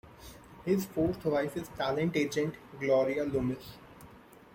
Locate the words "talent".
1.77-2.15